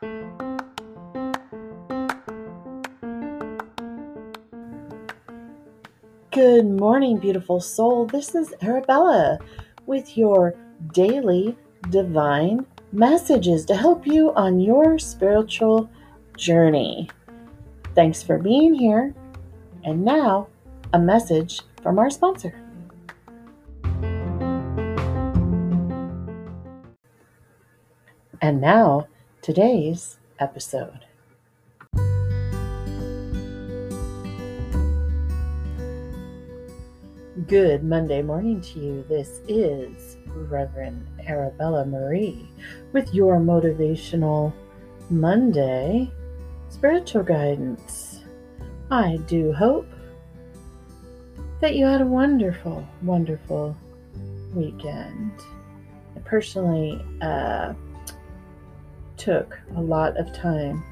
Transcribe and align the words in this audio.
Good 0.00 0.30
morning, 6.66 7.18
beautiful 7.18 7.58
soul. 7.58 8.06
This 8.06 8.36
is 8.36 8.54
Arabella 8.62 9.40
with 9.86 10.16
your 10.16 10.54
daily 10.92 11.56
divine 11.90 12.64
messages 12.92 13.64
to 13.64 13.74
help 13.74 14.06
you 14.06 14.32
on 14.34 14.60
your 14.60 15.00
spiritual 15.00 15.90
journey. 16.36 17.10
Thanks 17.96 18.22
for 18.22 18.38
being 18.38 18.74
here. 18.74 19.16
And 19.82 20.04
now, 20.04 20.46
a 20.92 21.00
message 21.00 21.62
from 21.82 21.98
our 21.98 22.10
sponsor. 22.10 22.54
And 28.40 28.60
now, 28.60 29.08
today's 29.48 30.18
episode. 30.40 31.06
Good 37.46 37.82
Monday 37.82 38.20
morning 38.20 38.60
to 38.60 38.78
you. 38.78 39.04
This 39.08 39.40
is 39.48 40.18
Reverend 40.26 41.06
Arabella 41.26 41.86
Marie 41.86 42.46
with 42.92 43.14
your 43.14 43.38
motivational 43.38 44.52
Monday 45.08 46.12
spiritual 46.68 47.22
guidance. 47.22 48.24
I 48.90 49.16
do 49.28 49.54
hope 49.54 49.88
that 51.62 51.74
you 51.74 51.86
had 51.86 52.02
a 52.02 52.06
wonderful, 52.06 52.86
wonderful 53.02 53.74
weekend. 54.54 55.32
Personally 56.26 57.02
uh, 57.22 57.72
took 59.28 59.60
a 59.76 59.80
lot 59.82 60.16
of 60.16 60.32
time 60.32 60.82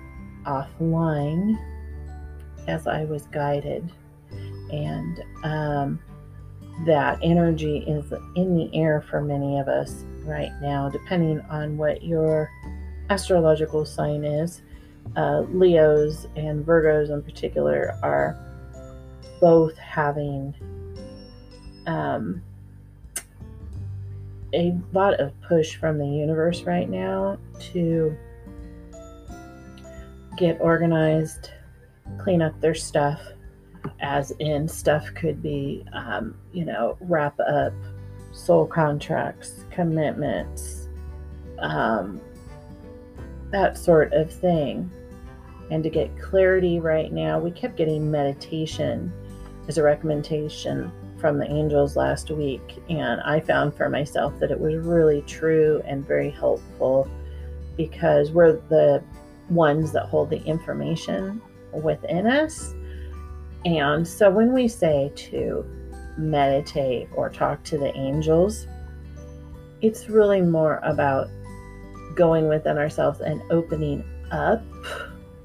offline 0.45 1.58
as 2.68 2.87
I 2.87 3.06
was 3.06 3.23
guided, 3.29 3.90
and 4.70 5.24
um, 5.42 5.98
that 6.84 7.18
energy 7.23 7.79
is 7.79 8.12
in 8.34 8.54
the 8.54 8.68
air 8.74 9.01
for 9.09 9.23
many 9.23 9.59
of 9.59 9.68
us 9.68 10.04
right 10.23 10.52
now, 10.60 10.90
depending 10.90 11.40
on 11.48 11.79
what 11.79 12.04
your 12.04 12.51
astrological 13.09 13.87
sign 13.87 14.23
is. 14.23 14.60
Uh, 15.16 15.40
Leos 15.52 16.26
and 16.37 16.62
Virgos, 16.62 17.09
in 17.09 17.23
particular, 17.23 17.98
are 18.02 18.37
both 19.40 19.79
having 19.79 20.54
um, 21.87 22.42
a 24.52 24.76
lot 24.92 25.14
of 25.20 25.32
push 25.40 25.76
from 25.76 25.96
the 25.96 26.07
universe 26.07 26.64
right 26.64 26.90
now 26.90 27.38
to 27.73 28.14
get 30.37 30.60
organized, 30.60 31.51
clean 32.18 32.42
up 32.42 32.59
their 32.60 32.74
stuff, 32.74 33.20
as 34.01 34.32
in 34.38 34.68
stuff 34.68 35.12
could 35.15 35.42
be, 35.42 35.84
um, 35.92 36.37
you 36.52 36.65
know, 36.65 36.96
wrap 37.01 37.38
up 37.40 37.73
soul 38.32 38.66
contracts, 38.66 39.64
commitments, 39.70 40.88
um, 41.59 42.20
that 43.51 43.79
sort 43.79 44.12
of 44.12 44.30
thing. 44.30 44.90
And 45.70 45.82
to 45.82 45.90
get 45.90 46.16
clarity 46.20 46.79
right 46.79 47.12
now, 47.12 47.38
we 47.38 47.51
kept 47.51 47.76
getting 47.76 48.10
meditation 48.10 49.12
as 49.68 49.79
a 49.79 49.82
recommendation 49.82 50.92
from 51.18 51.38
the 51.38 51.51
angels 51.51 51.96
last 51.96 52.30
week. 52.30 52.82
And 52.88 53.20
I 53.23 53.40
found 53.40 53.74
for 53.74 53.88
myself 53.88 54.38
that 54.38 54.51
it 54.51 54.60
was 54.60 54.76
really 54.76 55.23
true 55.23 55.82
and 55.84 56.07
very 56.07 56.30
helpful 56.30 57.09
because 57.76 58.30
we're 58.30 58.60
the 58.68 59.02
ones 59.48 59.92
that 59.92 60.06
hold 60.06 60.30
the 60.30 60.42
information 60.44 61.40
within 61.72 62.26
us. 62.26 62.74
And 63.64 64.06
so 64.06 64.30
when 64.30 64.52
we 64.52 64.69
say 64.69 65.12
to 65.14 65.64
meditate 66.16 67.08
or 67.14 67.28
talk 67.28 67.62
to 67.64 67.78
the 67.78 67.94
angels, 67.96 68.66
it's 69.80 70.08
really 70.08 70.40
more 70.40 70.80
about 70.82 71.28
going 72.14 72.48
within 72.48 72.78
ourselves 72.78 73.20
and 73.20 73.42
opening 73.50 74.04
up 74.30 74.62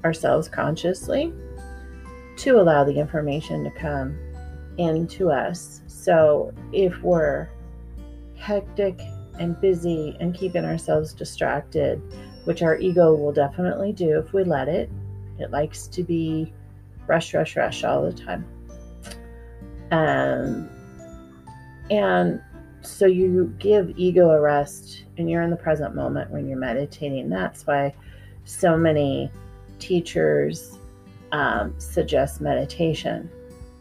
ourselves 0.04 0.48
consciously 0.48 1.32
to 2.36 2.58
allow 2.58 2.82
the 2.82 2.98
information 2.98 3.62
to 3.64 3.70
come 3.70 4.18
into 4.78 5.30
us. 5.30 5.82
So 5.86 6.52
if 6.72 7.00
we're 7.02 7.48
hectic 8.36 9.00
and 9.38 9.60
busy 9.60 10.16
and 10.18 10.34
keeping 10.34 10.64
ourselves 10.64 11.12
distracted, 11.12 12.02
which 12.44 12.62
our 12.62 12.76
ego 12.76 13.14
will 13.14 13.32
definitely 13.32 13.92
do 13.92 14.18
if 14.18 14.32
we 14.32 14.44
let 14.44 14.68
it, 14.68 14.90
it 15.38 15.50
likes 15.50 15.86
to 15.88 16.02
be 16.02 16.52
rush, 17.06 17.34
rush, 17.34 17.56
rush 17.56 17.84
all 17.84 18.02
the 18.02 18.12
time. 18.12 18.44
Um, 19.90 20.68
and 21.90 22.40
so 22.80 23.06
you 23.06 23.54
give 23.58 23.92
ego 23.96 24.30
a 24.30 24.40
rest 24.40 25.04
and 25.18 25.30
you're 25.30 25.42
in 25.42 25.50
the 25.50 25.56
present 25.56 25.94
moment 25.94 26.30
when 26.30 26.48
you're 26.48 26.58
meditating. 26.58 27.28
That's 27.28 27.66
why 27.66 27.94
so 28.44 28.76
many 28.76 29.30
teachers 29.78 30.78
um, 31.32 31.74
suggest 31.78 32.40
meditation. 32.40 33.30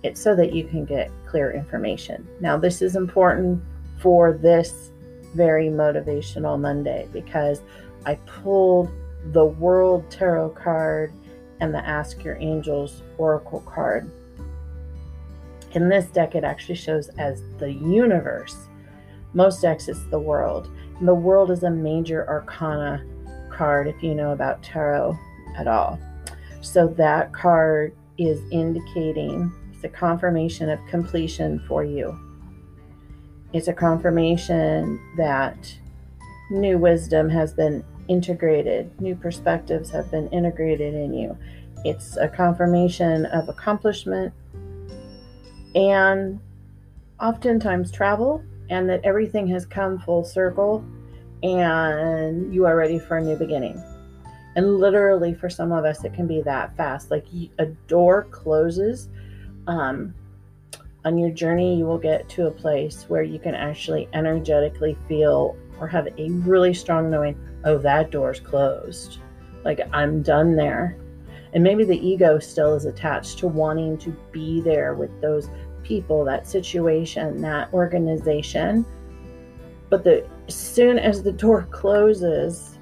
It's 0.03 0.19
so 0.19 0.35
that 0.35 0.53
you 0.53 0.63
can 0.65 0.85
get 0.85 1.11
clear 1.25 1.51
information. 1.51 2.27
Now, 2.39 2.57
this 2.57 2.81
is 2.81 2.95
important 2.95 3.63
for 3.99 4.33
this 4.33 4.91
very 5.35 5.67
motivational 5.67 6.59
Monday 6.59 7.07
because 7.13 7.61
I 8.05 8.15
pulled 8.15 8.91
the 9.31 9.45
World 9.45 10.09
Tarot 10.09 10.49
card 10.49 11.13
and 11.59 11.73
the 11.73 11.85
Ask 11.85 12.23
Your 12.23 12.37
Angels 12.37 13.03
Oracle 13.17 13.61
card. 13.61 14.09
In 15.73 15.87
this 15.87 16.05
deck, 16.05 16.35
it 16.35 16.43
actually 16.43 16.75
shows 16.75 17.09
as 17.17 17.41
the 17.59 17.71
universe. 17.71 18.67
Most 19.33 19.61
decks, 19.61 19.87
it's 19.87 20.03
the 20.07 20.19
world. 20.19 20.69
And 20.99 21.07
the 21.07 21.15
world 21.15 21.51
is 21.51 21.63
a 21.63 21.69
major 21.69 22.27
arcana 22.27 23.05
card 23.49 23.87
if 23.87 24.01
you 24.03 24.15
know 24.15 24.31
about 24.31 24.63
tarot 24.63 25.17
at 25.55 25.67
all. 25.67 25.99
So 26.61 26.87
that 26.87 27.31
card 27.33 27.95
is 28.17 28.41
indicating 28.51 29.51
it's 29.73 29.83
a 29.83 29.89
confirmation 29.89 30.69
of 30.69 30.79
completion 30.87 31.59
for 31.67 31.83
you. 31.83 32.17
It's 33.53 33.67
a 33.67 33.73
confirmation 33.73 34.99
that 35.17 35.73
new 36.51 36.77
wisdom 36.77 37.29
has 37.29 37.53
been 37.53 37.83
integrated, 38.07 38.99
new 39.01 39.15
perspectives 39.15 39.89
have 39.89 40.09
been 40.11 40.29
integrated 40.29 40.93
in 40.93 41.13
you. 41.13 41.37
It's 41.83 42.17
a 42.17 42.27
confirmation 42.27 43.25
of 43.27 43.49
accomplishment 43.49 44.33
and 45.73 46.39
oftentimes 47.19 47.91
travel, 47.91 48.43
and 48.69 48.89
that 48.89 49.01
everything 49.03 49.47
has 49.47 49.65
come 49.65 49.99
full 49.99 50.23
circle 50.23 50.83
and 51.43 52.53
you 52.53 52.65
are 52.65 52.75
ready 52.75 52.99
for 52.99 53.17
a 53.17 53.21
new 53.21 53.35
beginning. 53.35 53.83
And 54.55 54.77
literally, 54.77 55.33
for 55.33 55.49
some 55.49 55.71
of 55.71 55.85
us, 55.85 56.03
it 56.03 56.13
can 56.13 56.27
be 56.27 56.41
that 56.41 56.75
fast. 56.75 57.09
Like 57.09 57.25
a 57.59 57.65
door 57.87 58.27
closes. 58.31 59.09
Um, 59.67 60.13
on 61.03 61.17
your 61.17 61.31
journey, 61.31 61.77
you 61.77 61.85
will 61.85 61.97
get 61.97 62.29
to 62.29 62.47
a 62.47 62.51
place 62.51 63.05
where 63.07 63.23
you 63.23 63.39
can 63.39 63.55
actually 63.55 64.07
energetically 64.13 64.97
feel 65.07 65.57
or 65.81 65.87
have 65.87 66.07
a 66.17 66.29
really 66.29 66.73
strong 66.73 67.09
knowing 67.09 67.35
oh, 67.65 67.77
that 67.79 68.11
door's 68.11 68.39
closed. 68.39 69.17
Like 69.65 69.81
I'm 69.91 70.21
done 70.21 70.55
there. 70.55 70.95
And 71.53 71.63
maybe 71.63 71.83
the 71.83 72.07
ego 72.07 72.39
still 72.39 72.75
is 72.75 72.85
attached 72.85 73.39
to 73.39 73.47
wanting 73.47 73.97
to 73.97 74.15
be 74.31 74.61
there 74.61 74.93
with 74.93 75.19
those 75.21 75.49
people, 75.83 76.23
that 76.25 76.47
situation, 76.47 77.41
that 77.41 77.73
organization. 77.73 78.85
But 79.89 80.03
the 80.03 80.25
as 80.47 80.55
soon 80.55 80.97
as 80.97 81.23
the 81.23 81.31
door 81.31 81.67
closes, 81.71 82.77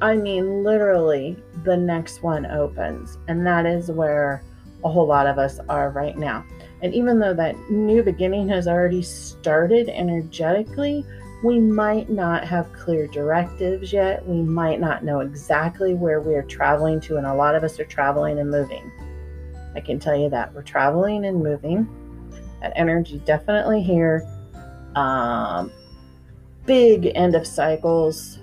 I 0.00 0.16
mean 0.16 0.62
literally 0.62 1.36
the 1.64 1.76
next 1.76 2.22
one 2.22 2.46
opens. 2.46 3.18
And 3.26 3.46
that 3.46 3.66
is 3.66 3.90
where 3.90 4.44
a 4.84 4.90
whole 4.90 5.06
lot 5.06 5.26
of 5.26 5.38
us 5.38 5.58
are 5.68 5.90
right 5.90 6.16
now. 6.16 6.44
And 6.82 6.94
even 6.94 7.18
though 7.18 7.32
that 7.34 7.70
new 7.70 8.02
beginning 8.02 8.48
has 8.50 8.68
already 8.68 9.00
started 9.02 9.88
energetically, 9.88 11.06
we 11.44 11.58
might 11.58 12.08
not 12.08 12.42
have 12.42 12.72
clear 12.72 13.06
directives 13.06 13.92
yet. 13.92 14.26
We 14.26 14.40
might 14.40 14.80
not 14.80 15.04
know 15.04 15.20
exactly 15.20 15.92
where 15.92 16.22
we're 16.22 16.42
traveling 16.42 17.02
to, 17.02 17.18
and 17.18 17.26
a 17.26 17.34
lot 17.34 17.54
of 17.54 17.62
us 17.62 17.78
are 17.78 17.84
traveling 17.84 18.38
and 18.38 18.50
moving. 18.50 18.90
I 19.76 19.80
can 19.80 19.98
tell 19.98 20.16
you 20.16 20.30
that 20.30 20.54
we're 20.54 20.62
traveling 20.62 21.26
and 21.26 21.42
moving. 21.42 21.86
That 22.62 22.72
energy 22.76 23.20
definitely 23.26 23.82
here. 23.82 24.26
Um, 24.94 25.70
big 26.64 27.12
end 27.14 27.34
of 27.34 27.46
cycles 27.46 28.38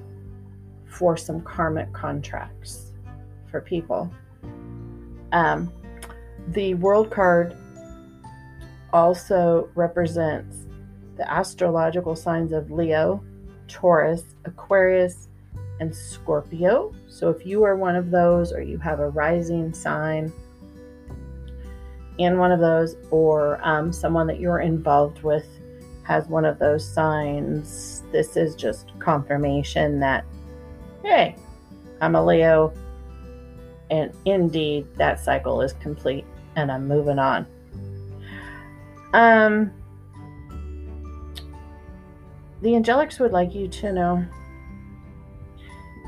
for 0.85 1.17
some 1.17 1.41
karmic 1.41 1.91
contracts 1.93 2.91
for 3.49 3.61
people. 3.61 4.13
Um, 5.31 5.73
the 6.49 6.75
world 6.75 7.09
card 7.09 7.57
also 8.93 9.69
represents 9.73 10.67
the 11.17 11.31
astrological 11.31 12.15
signs 12.15 12.51
of 12.51 12.71
Leo, 12.71 13.23
Taurus, 13.67 14.23
Aquarius, 14.45 15.27
and 15.79 15.95
Scorpio. 15.95 16.93
So 17.07 17.29
if 17.29 17.45
you 17.45 17.63
are 17.63 17.75
one 17.75 17.95
of 17.95 18.11
those 18.11 18.51
or 18.51 18.61
you 18.61 18.77
have 18.79 18.99
a 18.99 19.09
rising 19.09 19.73
sign 19.73 20.31
in 22.17 22.37
one 22.37 22.51
of 22.51 22.59
those, 22.59 22.95
or 23.09 23.59
um, 23.63 23.91
someone 23.91 24.27
that 24.27 24.39
you're 24.39 24.59
involved 24.59 25.23
with 25.23 25.47
has 26.03 26.27
one 26.27 26.45
of 26.45 26.59
those 26.59 26.87
signs, 26.87 28.03
this 28.11 28.37
is 28.37 28.53
just 28.55 28.91
confirmation 28.99 29.99
that, 29.99 30.25
hey, 31.03 31.35
I'm 31.99 32.15
a 32.15 32.23
Leo. 32.23 32.73
And 33.89 34.13
indeed, 34.25 34.87
that 34.97 35.19
cycle 35.19 35.61
is 35.61 35.73
complete 35.73 36.25
and 36.55 36.71
I'm 36.71 36.87
moving 36.87 37.17
on. 37.17 37.47
Um, 39.13 39.71
the 42.61 42.69
angelics 42.69 43.19
would 43.19 43.31
like 43.31 43.55
you 43.55 43.67
to 43.67 43.91
know 43.91 44.25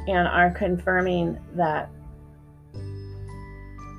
and 0.07 0.27
are 0.27 0.51
confirming 0.51 1.39
that 1.55 1.89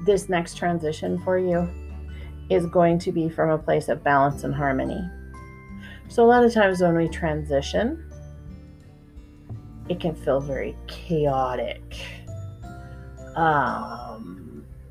this 0.04 0.28
next 0.28 0.56
transition 0.56 1.18
for 1.18 1.38
you 1.38 1.68
is 2.50 2.66
going 2.66 2.98
to 2.98 3.10
be 3.10 3.28
from 3.28 3.50
a 3.50 3.58
place 3.58 3.88
of 3.88 4.04
balance 4.04 4.44
and 4.44 4.54
harmony. 4.54 5.00
So, 6.08 6.24
a 6.24 6.28
lot 6.28 6.44
of 6.44 6.52
times 6.52 6.82
when 6.82 6.94
we 6.94 7.08
transition, 7.08 8.04
it 9.88 9.98
can 9.98 10.14
feel 10.14 10.40
very 10.40 10.76
chaotic. 10.86 11.96
Um, 13.34 14.43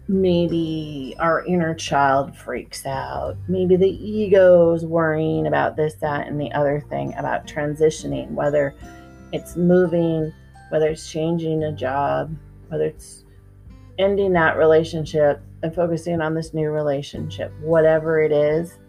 maybe 0.08 1.16
our 1.20 1.46
inner 1.46 1.74
child 1.74 2.36
freaks 2.36 2.86
out. 2.86 3.38
Maybe 3.48 3.76
the 3.76 3.90
ego 3.90 4.74
is 4.74 4.86
worrying 4.86 5.48
about 5.48 5.76
this, 5.76 5.96
that, 5.96 6.28
and 6.28 6.40
the 6.40 6.52
other 6.52 6.84
thing 6.90 7.14
about 7.16 7.48
transitioning, 7.48 8.32
whether 8.32 8.76
it's 9.32 9.56
moving 9.56 10.34
whether 10.74 10.88
it's 10.88 11.08
changing 11.08 11.66
a 11.66 11.72
job, 11.72 12.36
whether 12.70 12.86
it's 12.86 13.26
ending 14.00 14.34
that 14.34 14.58
relationship 14.58 15.40
and 15.62 15.76
focusing 15.76 16.20
on 16.20 16.34
this 16.34 16.52
new 16.52 16.72
relationship, 16.72 17.54
whatever 17.60 18.24
it 18.24 18.32
is, 18.32 18.80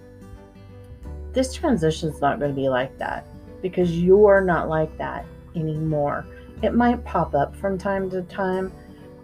this 1.35 1.53
transition 1.53 2.09
is 2.09 2.23
not 2.23 2.39
going 2.39 2.51
to 2.51 2.59
be 2.59 2.71
like 2.71 2.97
that 2.97 3.27
because 3.61 4.01
you're 4.01 4.41
not 4.41 4.71
like 4.71 4.97
that 4.97 5.27
anymore. 5.57 6.25
It 6.63 6.73
might 6.73 7.05
pop 7.05 7.35
up 7.35 7.55
from 7.55 7.77
time 7.77 8.09
to 8.13 8.23
time, 8.23 8.73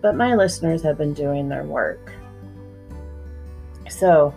but 0.01 0.17
my 0.17 0.35
listeners 0.35 0.83
have 0.83 0.99
been 0.99 1.15
doing 1.15 1.49
their 1.49 1.65
work. 1.65 2.13
So, 3.89 4.35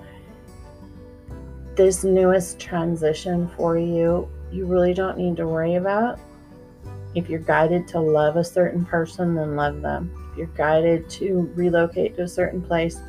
this 1.76 2.04
newest 2.04 2.60
transition 2.60 3.50
for 3.56 3.78
you, 3.78 4.30
you 4.52 4.66
really 4.66 4.94
don't 4.94 5.18
need 5.18 5.38
to 5.38 5.48
worry 5.48 5.76
about 5.76 6.20
if 7.16 7.30
you're 7.30 7.40
guided 7.40 7.88
to 7.90 8.00
love 8.00 8.38
a 8.38 8.44
certain 8.44 8.86
person, 8.86 9.36
then 9.36 9.56
love 9.56 9.82
them. 9.82 10.12
If 10.32 10.38
you're 10.38 10.48
guided 10.48 11.10
to 11.12 11.52
relocate 11.56 12.16
to 12.16 12.24
a 12.24 12.28
certain 12.28 12.62
place, 12.62 13.00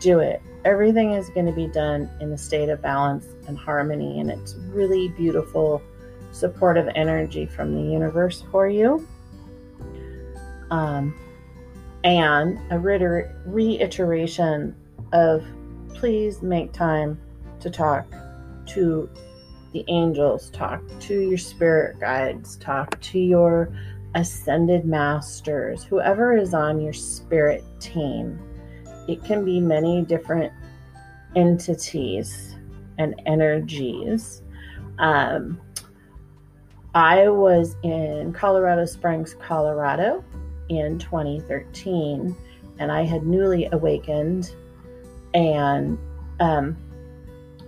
do 0.00 0.20
it. 0.20 0.40
Everything 0.64 1.12
is 1.12 1.28
going 1.30 1.46
to 1.46 1.52
be 1.52 1.66
done 1.66 2.08
in 2.20 2.32
a 2.32 2.38
state 2.38 2.70
of 2.70 2.80
balance 2.80 3.26
and 3.46 3.58
harmony, 3.58 4.20
and 4.20 4.30
it's 4.30 4.54
really 4.68 5.08
beautiful, 5.08 5.82
supportive 6.32 6.88
energy 6.94 7.44
from 7.44 7.74
the 7.74 7.92
universe 7.92 8.42
for 8.50 8.66
you. 8.66 9.06
Um, 10.70 11.14
and 12.04 12.60
a 12.70 12.78
reiteration 12.78 14.76
of 15.12 15.42
please 15.94 16.42
make 16.42 16.72
time 16.72 17.18
to 17.60 17.70
talk 17.70 18.06
to 18.66 19.08
the 19.72 19.84
angels, 19.88 20.50
talk 20.50 20.82
to 21.00 21.20
your 21.20 21.38
spirit 21.38 21.98
guides, 21.98 22.56
talk 22.56 23.00
to 23.00 23.18
your 23.18 23.74
ascended 24.14 24.84
masters, 24.84 25.82
whoever 25.82 26.36
is 26.36 26.54
on 26.54 26.80
your 26.80 26.92
spirit 26.92 27.64
team. 27.80 28.38
It 29.08 29.24
can 29.24 29.44
be 29.44 29.58
many 29.58 30.02
different 30.02 30.52
entities 31.34 32.54
and 32.98 33.20
energies. 33.26 34.42
Um, 34.98 35.60
I 36.94 37.28
was 37.28 37.74
in 37.82 38.32
Colorado 38.32 38.84
Springs, 38.84 39.34
Colorado 39.40 40.22
in 40.68 40.98
2013, 40.98 42.36
and 42.78 42.92
I 42.92 43.04
had 43.04 43.26
newly 43.26 43.68
awakened, 43.72 44.54
and 45.32 45.98
um, 46.40 46.76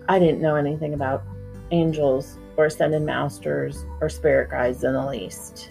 I 0.09 0.19
didn't 0.19 0.41
know 0.41 0.57
anything 0.57 0.95
about 0.95 1.23
angels 1.71 2.39
or 2.57 2.67
ascended 2.67 3.03
masters 3.03 3.85
or 4.01 4.09
spirit 4.09 4.51
guides 4.51 4.85
in 4.85 4.93
the 4.93 5.07
least. 5.07 5.71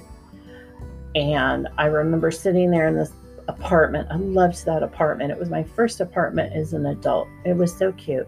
And 1.16 1.68
I 1.77 1.86
remember 1.86 2.30
sitting 2.31 2.72
there 2.72 2.88
in 2.88 2.95
this 2.95 3.12
apartment. 3.48 4.07
I 4.12 4.18
loved 4.18 4.66
that 4.66 4.83
apartment. 4.83 5.31
It 5.31 5.39
was 5.39 5.50
my 5.50 5.63
first 5.63 6.01
apartment 6.01 6.54
as 6.54 6.74
an 6.74 6.86
adult. 6.86 7.28
It 7.45 7.56
was 7.56 7.75
so 7.75 7.92
cute. 7.94 8.28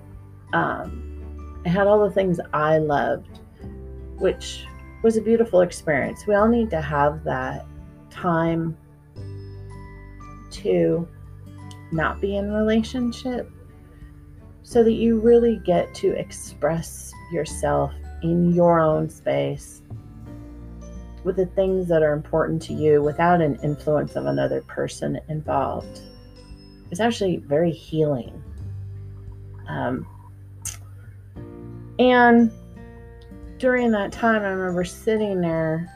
Um, 0.53 1.61
it 1.65 1.69
had 1.69 1.87
all 1.87 2.03
the 2.07 2.13
things 2.13 2.39
I 2.53 2.77
loved, 2.77 3.39
which 4.17 4.65
was 5.03 5.17
a 5.17 5.21
beautiful 5.21 5.61
experience. 5.61 6.25
We 6.25 6.35
all 6.35 6.47
need 6.47 6.69
to 6.71 6.81
have 6.81 7.23
that 7.25 7.65
time 8.09 8.77
to 10.63 11.07
not 11.91 12.19
be 12.19 12.35
in 12.35 12.51
relationship 12.51 13.51
so 14.63 14.83
that 14.83 14.93
you 14.93 15.19
really 15.19 15.61
get 15.65 15.93
to 15.95 16.11
express 16.11 17.11
yourself 17.31 17.93
in 18.23 18.53
your 18.53 18.79
own 18.79 19.09
space 19.09 19.81
with 21.23 21.35
the 21.35 21.45
things 21.45 21.87
that 21.87 22.03
are 22.03 22.13
important 22.13 22.61
to 22.61 22.73
you 22.73 23.01
without 23.01 23.41
an 23.41 23.57
influence 23.63 24.15
of 24.15 24.25
another 24.25 24.61
person 24.61 25.19
involved. 25.29 26.01
It's 26.91 26.99
actually 26.99 27.37
very 27.37 27.71
healing. 27.71 28.41
Um, 29.67 30.07
and 31.99 32.51
during 33.57 33.91
that 33.91 34.11
time, 34.11 34.41
I 34.41 34.47
remember 34.47 34.85
sitting 34.85 35.41
there 35.41 35.91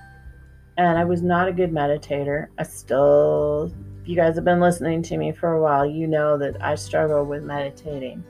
and 0.77 0.97
I 0.97 1.05
was 1.05 1.21
not 1.21 1.47
a 1.47 1.53
good 1.53 1.71
meditator. 1.71 2.47
I 2.57 2.63
still, 2.63 3.73
if 4.01 4.09
you 4.09 4.15
guys 4.15 4.35
have 4.35 4.45
been 4.45 4.59
listening 4.59 5.03
to 5.03 5.17
me 5.17 5.31
for 5.31 5.53
a 5.53 5.61
while, 5.61 5.85
you 5.85 6.07
know 6.07 6.37
that 6.37 6.61
I 6.61 6.73
struggle 6.73 7.23
with 7.23 7.43
meditating. 7.43 8.23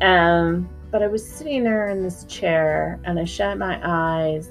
Um, 0.00 0.70
but 0.90 1.02
I 1.02 1.06
was 1.06 1.26
sitting 1.26 1.64
there 1.64 1.88
in 1.88 2.02
this 2.02 2.24
chair 2.24 2.98
and 3.04 3.18
I 3.18 3.24
shut 3.24 3.58
my 3.58 3.78
eyes 3.82 4.48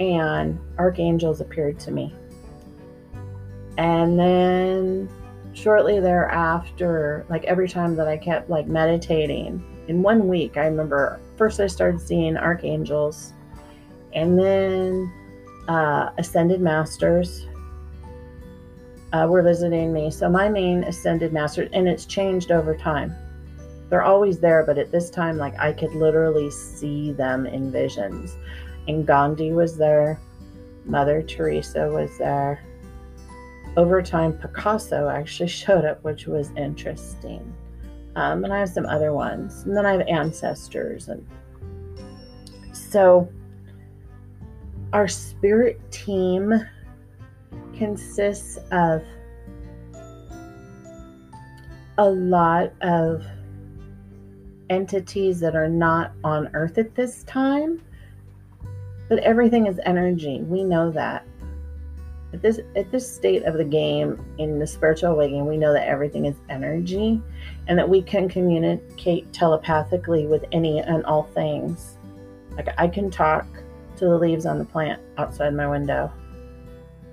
and 0.00 0.58
archangels 0.76 1.40
appeared 1.40 1.78
to 1.80 1.92
me. 1.92 2.12
And 3.78 4.18
then 4.18 5.08
shortly 5.52 6.00
thereafter, 6.00 7.24
like 7.28 7.44
every 7.44 7.68
time 7.68 7.94
that 7.96 8.08
I 8.08 8.16
kept 8.16 8.50
like 8.50 8.66
meditating, 8.66 9.62
in 9.86 10.02
one 10.02 10.26
week, 10.26 10.56
I 10.56 10.64
remember 10.64 11.20
first 11.36 11.60
I 11.60 11.68
started 11.68 12.00
seeing 12.00 12.36
archangels 12.36 13.34
and 14.14 14.38
then 14.38 15.12
uh, 15.68 16.10
ascended 16.18 16.60
masters 16.60 17.46
uh, 19.14 19.26
were 19.26 19.42
visiting 19.42 19.92
me. 19.92 20.10
So 20.10 20.28
my 20.28 20.48
main 20.48 20.84
ascended 20.84 21.32
master, 21.32 21.68
and 21.72 21.88
it's 21.88 22.04
changed 22.04 22.50
over 22.50 22.76
time 22.76 23.14
they're 23.94 24.02
always 24.02 24.40
there, 24.40 24.64
but 24.64 24.78
at 24.78 24.90
this 24.90 25.10
time, 25.10 25.36
like 25.36 25.58
I 25.58 25.72
could 25.72 25.94
literally 25.94 26.50
see 26.50 27.12
them 27.12 27.46
in 27.46 27.70
visions. 27.70 28.36
And 28.88 29.06
Gandhi 29.06 29.52
was 29.52 29.76
there, 29.76 30.20
Mother 30.84 31.22
Teresa 31.22 31.88
was 31.88 32.10
there. 32.18 32.60
Over 33.76 34.02
time, 34.02 34.32
Picasso 34.32 35.08
actually 35.08 35.48
showed 35.62 35.84
up, 35.84 36.02
which 36.02 36.26
was 36.26 36.50
interesting. 36.56 37.54
Um, 38.16 38.44
and 38.44 38.52
I 38.52 38.58
have 38.58 38.68
some 38.68 38.86
other 38.86 39.12
ones. 39.12 39.62
And 39.62 39.76
then 39.76 39.84
I 39.84 39.92
have 39.92 40.08
ancestors. 40.08 41.08
And 41.08 41.26
so 42.72 43.28
our 44.92 45.08
spirit 45.08 45.80
team 45.92 46.52
consists 47.78 48.58
of 48.72 49.02
a 51.98 52.08
lot 52.08 52.72
of 52.82 53.24
entities 54.70 55.40
that 55.40 55.54
are 55.54 55.68
not 55.68 56.12
on 56.24 56.50
earth 56.54 56.78
at 56.78 56.94
this 56.94 57.22
time 57.24 57.80
but 59.08 59.18
everything 59.18 59.66
is 59.66 59.78
energy. 59.84 60.40
We 60.42 60.64
know 60.64 60.90
that. 60.92 61.26
At 62.32 62.42
this 62.42 62.58
at 62.74 62.90
this 62.90 63.08
state 63.08 63.44
of 63.44 63.54
the 63.54 63.64
game 63.64 64.20
in 64.38 64.58
the 64.58 64.66
spiritual 64.66 65.12
awakening 65.12 65.46
we 65.46 65.56
know 65.56 65.72
that 65.72 65.86
everything 65.86 66.24
is 66.24 66.34
energy 66.48 67.22
and 67.68 67.78
that 67.78 67.88
we 67.88 68.02
can 68.02 68.28
communicate 68.28 69.32
telepathically 69.32 70.26
with 70.26 70.44
any 70.50 70.80
and 70.80 71.04
all 71.04 71.22
things. 71.22 71.96
Like 72.56 72.68
i 72.76 72.88
can 72.88 73.08
talk 73.08 73.46
to 73.98 74.06
the 74.06 74.18
leaves 74.18 74.46
on 74.46 74.58
the 74.58 74.64
plant 74.64 75.00
outside 75.16 75.54
my 75.54 75.68
window 75.68 76.12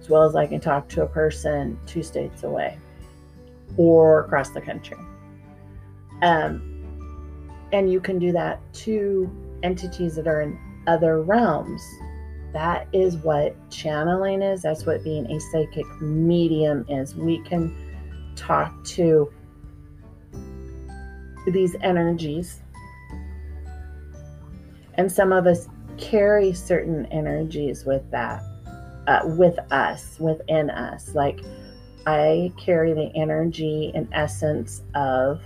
as 0.01 0.09
well 0.09 0.23
as 0.23 0.35
i 0.35 0.45
can 0.45 0.59
talk 0.59 0.89
to 0.89 1.03
a 1.03 1.07
person 1.07 1.79
two 1.85 2.03
states 2.03 2.43
away 2.43 2.77
or 3.77 4.25
across 4.25 4.49
the 4.49 4.61
country 4.61 4.97
um, 6.21 6.67
and 7.71 7.91
you 7.91 8.01
can 8.01 8.19
do 8.19 8.31
that 8.31 8.59
to 8.73 9.29
entities 9.63 10.15
that 10.15 10.27
are 10.27 10.41
in 10.41 10.59
other 10.87 11.21
realms 11.21 11.81
That 12.53 12.87
is 12.91 13.17
what 13.17 13.55
channeling 13.69 14.41
is. 14.41 14.61
That's 14.61 14.85
what 14.85 15.03
being 15.03 15.25
a 15.31 15.39
psychic 15.39 15.85
medium 16.01 16.85
is. 16.89 17.15
We 17.15 17.39
can 17.43 17.73
talk 18.35 18.83
to 18.85 19.31
these 21.47 21.75
energies. 21.81 22.61
And 24.95 25.09
some 25.09 25.31
of 25.31 25.47
us 25.47 25.69
carry 25.97 26.51
certain 26.51 27.05
energies 27.05 27.85
with 27.85 28.09
that, 28.11 28.43
uh, 29.11 29.21
with 29.25 29.59
us, 29.71 30.17
within 30.19 30.69
us. 30.69 31.13
Like 31.13 31.41
I 32.05 32.53
carry 32.57 32.93
the 32.93 33.11
energy 33.13 33.91
and 33.93 34.07
essence 34.13 34.83
of, 34.95 35.41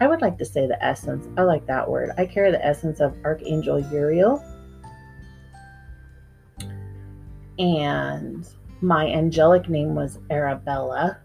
I 0.00 0.06
would 0.06 0.20
like 0.20 0.36
to 0.38 0.44
say 0.44 0.66
the 0.66 0.82
essence, 0.84 1.26
I 1.38 1.42
like 1.42 1.66
that 1.66 1.88
word. 1.88 2.10
I 2.18 2.26
carry 2.26 2.50
the 2.50 2.64
essence 2.64 3.00
of 3.00 3.16
Archangel 3.24 3.80
Uriel. 3.90 4.44
And 7.58 8.46
my 8.82 9.06
angelic 9.06 9.70
name 9.70 9.94
was 9.94 10.18
Arabella, 10.30 11.18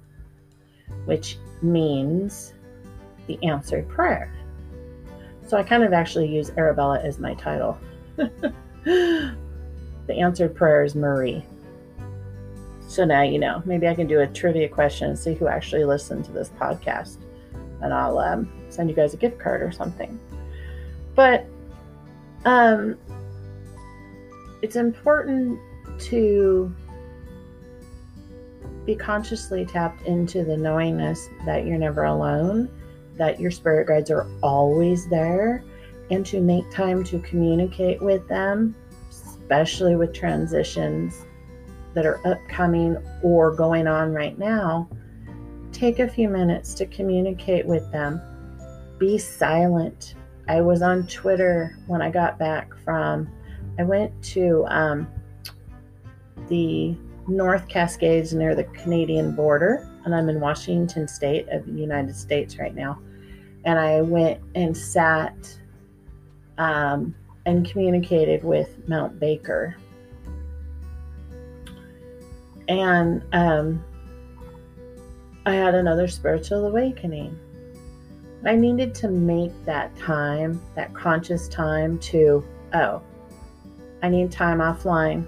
which 1.04 1.38
means 1.62 2.54
the 3.28 3.38
answered 3.44 3.90
prayer. 3.90 4.34
So 5.46 5.58
I 5.58 5.64
kind 5.64 5.84
of 5.84 5.92
actually 5.92 6.34
use 6.34 6.52
Arabella 6.52 7.02
as 7.02 7.20
my 7.20 7.34
title. 7.34 7.78
the 8.16 9.36
answered 10.10 10.56
prayer 10.56 10.86
is 10.86 10.96
Marie. 10.96 11.46
So 12.92 13.06
now 13.06 13.22
you 13.22 13.40
know. 13.40 13.64
Maybe 13.66 13.88
I 13.88 13.96
can 13.96 14.06
do 14.06 14.20
a 14.20 14.28
trivia 14.28 14.68
question 14.68 15.08
and 15.08 15.18
see 15.18 15.34
who 15.34 15.48
actually 15.48 15.86
listened 15.86 16.26
to 16.26 16.34
this 16.34 16.50
podcast. 16.50 17.20
And 17.82 17.94
I'll 17.94 18.20
um, 18.20 18.52
send 18.68 18.90
you 18.90 18.96
guys 18.96 19.14
a 19.14 19.18
gift 19.18 19.40
card 19.40 19.62
or 19.62 19.72
something. 19.72 20.20
But 21.16 21.46
um, 22.44 22.98
it's 24.62 24.76
important 24.76 25.58
to 26.00 26.76
be 28.86 28.96
consciously 28.96 29.66
tapped 29.66 30.06
into 30.06 30.44
the 30.44 30.58
knowingness 30.58 31.30
that 31.46 31.66
you're 31.66 31.78
never 31.78 32.04
alone 32.04 32.70
that 33.16 33.40
your 33.40 33.52
spirit 33.52 33.88
guides 33.88 34.12
are 34.12 34.28
always 34.44 35.08
there 35.08 35.64
and 36.10 36.26
to 36.26 36.42
make 36.42 36.70
time 36.72 37.06
to 37.06 37.20
communicate 37.20 38.02
with 38.02 38.28
them, 38.28 38.76
especially 39.10 39.96
with 39.96 40.14
transitions 40.14 41.26
that 41.94 42.06
are 42.06 42.26
upcoming 42.26 42.98
or 43.22 43.56
going 43.56 43.88
on 43.88 44.14
right 44.14 44.38
now. 44.38 44.90
Take 45.72 46.00
a 46.00 46.08
few 46.08 46.30
minutes 46.30 46.74
to 46.76 46.86
communicate 46.86 47.66
with 47.66 47.92
them. 47.92 48.22
Be 48.98 49.18
silent. 49.18 50.16
I 50.48 50.62
was 50.62 50.82
on 50.82 51.08
Twitter 51.08 51.78
when 51.88 52.02
I 52.02 52.10
got 52.10 52.38
back 52.38 52.74
from, 52.84 53.30
I 53.80 53.84
went 53.84 54.12
to 54.26 54.66
um, 54.68 55.08
the 56.50 56.96
North 57.28 57.68
Cascades 57.68 58.34
near 58.34 58.56
the 58.56 58.66
Canadian 58.66 59.36
border, 59.36 59.90
and 60.06 60.14
I'm 60.14 60.30
in 60.30 60.40
Washington 60.40 61.08
State 61.08 61.48
of 61.50 61.66
the 61.66 61.74
United 61.74 62.16
States 62.16 62.58
right 62.58 62.76
now 62.76 63.00
and 63.66 63.78
I 63.80 64.02
went 64.02 64.42
and 64.56 64.76
sat 64.76 65.36
um, 66.58 67.16
and 67.46 67.70
communicated 67.70 68.44
with 68.44 68.88
Mount 68.88 69.20
Baker. 69.20 69.76
And 72.72 73.22
um, 73.34 73.84
I 75.46 75.56
had 75.56 75.76
another 75.76 76.08
spiritual 76.08 76.68
awakening. 76.68 77.38
I 78.46 78.56
needed 78.56 78.96
to 78.96 79.10
make 79.10 79.52
that 79.66 79.94
time, 79.98 80.62
that 80.76 80.94
conscious 80.94 81.50
time 81.50 82.00
to, 82.00 82.46
oh, 82.74 83.02
I 84.02 84.08
need 84.08 84.32
time 84.32 84.60
offline. 84.60 85.28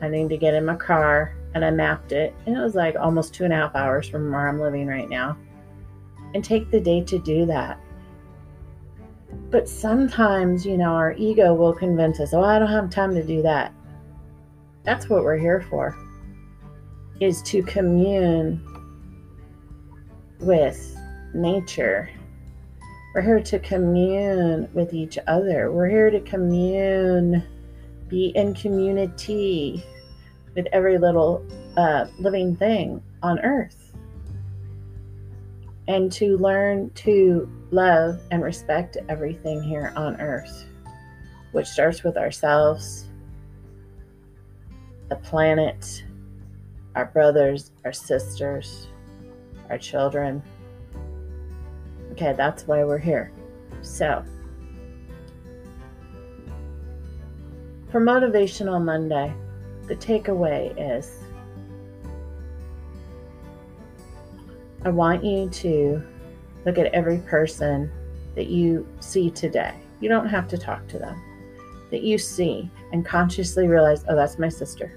I 0.00 0.08
need 0.08 0.30
to 0.30 0.38
get 0.38 0.54
in 0.54 0.64
my 0.64 0.74
car. 0.74 1.36
And 1.52 1.66
I 1.66 1.70
mapped 1.70 2.12
it. 2.12 2.34
And 2.46 2.56
it 2.56 2.60
was 2.60 2.74
like 2.74 2.96
almost 2.96 3.34
two 3.34 3.44
and 3.44 3.52
a 3.52 3.56
half 3.56 3.76
hours 3.76 4.08
from 4.08 4.32
where 4.32 4.48
I'm 4.48 4.58
living 4.58 4.86
right 4.86 5.08
now 5.08 5.36
and 6.32 6.42
take 6.42 6.70
the 6.70 6.80
day 6.80 7.02
to 7.02 7.18
do 7.18 7.44
that. 7.44 7.78
But 9.50 9.68
sometimes, 9.68 10.64
you 10.64 10.78
know, 10.78 10.94
our 10.94 11.12
ego 11.12 11.52
will 11.52 11.74
convince 11.74 12.20
us, 12.20 12.32
oh, 12.32 12.42
I 12.42 12.58
don't 12.58 12.68
have 12.68 12.88
time 12.88 13.14
to 13.16 13.22
do 13.22 13.42
that. 13.42 13.74
That's 14.82 15.10
what 15.10 15.24
we're 15.24 15.36
here 15.36 15.60
for, 15.68 15.94
is 17.20 17.42
to 17.42 17.62
commune 17.62 18.64
with 20.40 20.96
nature. 21.34 22.10
We're 23.14 23.22
here 23.22 23.42
to 23.42 23.58
commune 23.58 24.68
with 24.72 24.94
each 24.94 25.18
other. 25.26 25.70
We're 25.70 25.88
here 25.88 26.10
to 26.10 26.20
commune, 26.20 27.44
be 28.08 28.32
in 28.34 28.54
community 28.54 29.84
with 30.54 30.66
every 30.72 30.98
little 30.98 31.46
uh, 31.76 32.06
living 32.18 32.56
thing 32.56 33.02
on 33.22 33.38
earth 33.40 33.92
and 35.88 36.10
to 36.12 36.38
learn 36.38 36.88
to 36.90 37.50
love 37.72 38.20
and 38.30 38.42
respect 38.42 38.96
everything 39.08 39.60
here 39.62 39.92
on 39.96 40.20
earth, 40.20 40.66
which 41.52 41.66
starts 41.66 42.04
with 42.04 42.16
ourselves, 42.16 43.08
the 45.08 45.16
planet, 45.16 46.04
our 46.94 47.06
brothers, 47.06 47.70
our 47.84 47.92
sisters, 47.92 48.88
our 49.68 49.78
children. 49.78 50.42
Okay, 52.12 52.32
that's 52.32 52.66
why 52.66 52.84
we're 52.84 52.98
here. 52.98 53.32
So, 53.82 54.24
for 57.90 58.00
Motivational 58.00 58.82
Monday, 58.82 59.32
the 59.86 59.96
takeaway 59.96 60.74
is 60.78 61.18
I 64.84 64.88
want 64.88 65.24
you 65.24 65.48
to 65.48 66.02
look 66.64 66.78
at 66.78 66.86
every 66.94 67.18
person 67.18 67.90
that 68.34 68.46
you 68.46 68.86
see 69.00 69.30
today. 69.30 69.74
You 70.00 70.08
don't 70.08 70.28
have 70.28 70.48
to 70.48 70.58
talk 70.58 70.86
to 70.88 70.98
them, 70.98 71.20
that 71.90 72.02
you 72.02 72.16
see 72.16 72.70
and 72.92 73.04
consciously 73.04 73.68
realize, 73.68 74.04
oh, 74.08 74.16
that's 74.16 74.38
my 74.38 74.48
sister. 74.48 74.96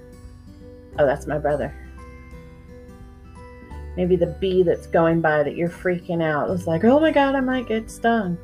Oh, 0.98 1.04
that's 1.04 1.26
my 1.26 1.38
brother. 1.38 1.74
Maybe 3.96 4.16
the 4.16 4.26
bee 4.26 4.62
that's 4.62 4.86
going 4.86 5.20
by 5.20 5.42
that 5.42 5.56
you're 5.56 5.68
freaking 5.68 6.22
out 6.22 6.50
is 6.50 6.66
like, 6.66 6.84
oh 6.84 6.98
my 6.98 7.12
God, 7.12 7.34
I 7.34 7.40
might 7.40 7.68
get 7.68 7.90
stung. 7.90 8.36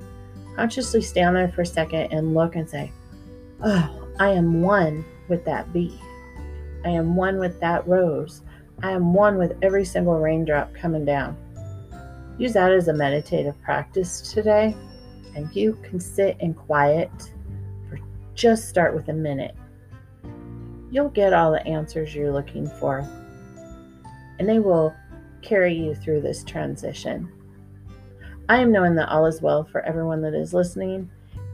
Consciously 0.56 1.02
stand 1.02 1.36
there 1.36 1.48
for 1.48 1.62
a 1.62 1.66
second 1.66 2.12
and 2.12 2.34
look 2.34 2.56
and 2.56 2.68
say, 2.68 2.92
oh, 3.62 4.08
I 4.18 4.30
am 4.30 4.62
one 4.62 5.04
with 5.28 5.44
that 5.46 5.72
bee. 5.72 5.98
I 6.84 6.90
am 6.90 7.16
one 7.16 7.38
with 7.38 7.58
that 7.60 7.86
rose. 7.86 8.42
I 8.82 8.92
am 8.92 9.12
one 9.12 9.36
with 9.38 9.58
every 9.62 9.84
single 9.84 10.18
raindrop 10.18 10.74
coming 10.74 11.04
down. 11.04 11.36
Use 12.38 12.54
that 12.54 12.72
as 12.72 12.88
a 12.88 12.94
meditative 12.94 13.60
practice 13.62 14.32
today, 14.32 14.74
and 15.36 15.54
you 15.54 15.78
can 15.82 16.00
sit 16.00 16.36
in 16.40 16.54
quiet 16.54 17.10
for 17.88 17.98
just 18.34 18.68
start 18.68 18.94
with 18.94 19.08
a 19.08 19.12
minute. 19.12 19.54
You'll 20.90 21.10
get 21.10 21.34
all 21.34 21.52
the 21.52 21.66
answers 21.66 22.14
you're 22.14 22.32
looking 22.32 22.66
for, 22.80 23.00
and 24.38 24.48
they 24.48 24.58
will 24.58 24.94
carry 25.42 25.74
you 25.74 25.94
through 25.94 26.20
this 26.20 26.44
transition. 26.44 27.30
I 28.48 28.58
am 28.58 28.72
knowing 28.72 28.94
that 28.96 29.08
all 29.08 29.26
is 29.26 29.42
well 29.42 29.64
for 29.64 29.80
everyone 29.82 30.22
that 30.22 30.34
is 30.34 30.54
listening, 30.54 31.10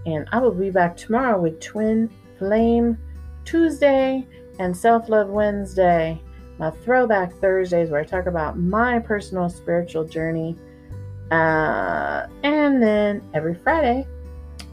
and 0.07 0.29
I 0.33 0.39
will 0.39 0.53
be 0.53 0.71
back 0.71 0.97
tomorrow 0.97 1.41
with 1.41 1.61
Twin 1.61 2.11
Flame 2.39 2.99
Tuesday 3.45 4.27
and 4.59 4.77
Self 4.77 5.09
Love 5.09 5.29
Wednesday 5.29 6.21
my 6.59 6.71
throwback 6.71 7.33
Thursdays 7.35 7.91
where 7.91 8.01
I 8.01 8.05
talk 8.05 8.27
about 8.27 8.59
my 8.59 8.99
personal 8.99 9.49
spiritual 9.49 10.05
journey. 10.05 10.57
Uh, 11.31 12.27
and 12.43 12.83
then 12.83 13.23
every 13.35 13.55
Friday, 13.55 14.07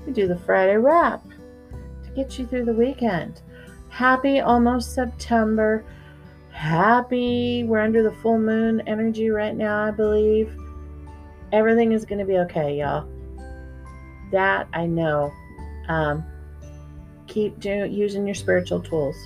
we 0.05 0.13
do 0.13 0.27
the 0.27 0.37
Friday 0.37 0.77
wrap 0.77 1.23
to 2.03 2.09
get 2.15 2.37
you 2.37 2.45
through 2.45 2.65
the 2.65 2.73
weekend. 2.73 3.41
Happy 3.89 4.39
almost 4.39 4.93
September. 4.93 5.83
Happy, 6.63 7.65
we're 7.65 7.81
under 7.81 8.01
the 8.03 8.13
full 8.21 8.39
moon 8.39 8.81
energy 8.87 9.29
right 9.29 9.53
now, 9.53 9.83
I 9.83 9.91
believe. 9.91 10.57
Everything 11.51 11.91
is 11.91 12.05
going 12.05 12.19
to 12.19 12.25
be 12.25 12.37
okay, 12.37 12.79
y'all. 12.79 13.05
That 14.31 14.69
I 14.71 14.85
know. 14.85 15.33
Um, 15.89 16.23
keep 17.27 17.59
do, 17.59 17.85
using 17.85 18.25
your 18.25 18.33
spiritual 18.33 18.79
tools 18.79 19.17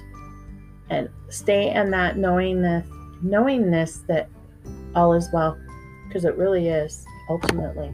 and 0.89 1.09
stay 1.29 1.71
in 1.71 1.91
that 1.91 2.17
knowingness 2.17 2.87
knowingness 3.21 3.99
that 4.07 4.29
all 4.95 5.13
is 5.13 5.29
well 5.31 5.59
because 6.07 6.25
it 6.25 6.35
really 6.37 6.69
is 6.69 7.05
ultimately 7.29 7.93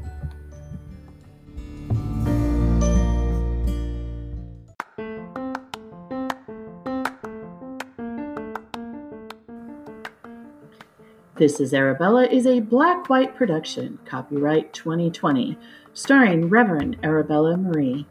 This 11.36 11.60
is 11.60 11.74
Arabella 11.74 12.25
is 12.25 12.46
a 12.46 12.60
black 12.60 13.10
white 13.10 13.36
production, 13.36 13.98
copyright 14.06 14.72
2020, 14.72 15.58
starring 15.92 16.48
Reverend 16.48 16.98
Arabella 17.02 17.58
Marie. 17.58 18.06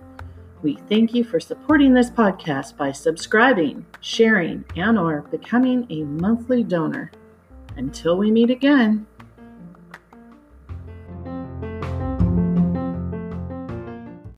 We 0.61 0.81
thank 0.89 1.15
you 1.15 1.23
for 1.23 1.39
supporting 1.39 1.95
this 1.95 2.11
podcast 2.11 2.77
by 2.77 2.91
subscribing, 2.91 3.87
sharing, 4.01 4.65
and 4.75 4.99
or 4.99 5.21
becoming 5.31 5.87
a 5.89 6.03
monthly 6.03 6.65
donor. 6.65 7.13
Until 7.77 8.19
we 8.19 8.33
meet 8.33 8.51
again, 8.51 9.07